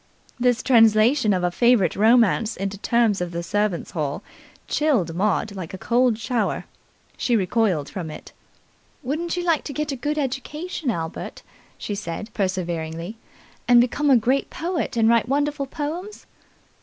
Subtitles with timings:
[0.39, 4.23] This translation of a favourite romance into terms of the servants' hall
[4.67, 6.65] chilled Maud like a cold shower.
[7.17, 8.31] She recoiled from it.
[9.03, 11.43] "Wouldn't you like to get a good education, Albert,"
[11.77, 13.17] she said perseveringly,
[13.67, 16.25] "and become a great poet and write wonderful poems?"